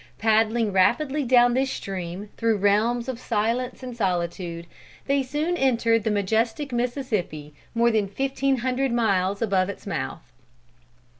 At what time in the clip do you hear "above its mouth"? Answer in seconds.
9.43-10.33